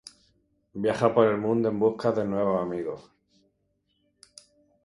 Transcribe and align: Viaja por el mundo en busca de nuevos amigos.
Viaja 0.83 1.13
por 1.13 1.27
el 1.27 1.37
mundo 1.37 1.69
en 1.69 1.77
busca 1.79 2.11
de 2.11 2.25
nuevos 2.25 2.59
amigos. 2.59 3.03